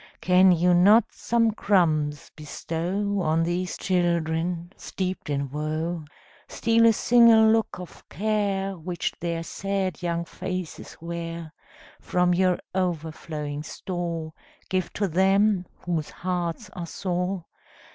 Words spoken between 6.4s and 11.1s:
Steal a single look of care Which their sad young faces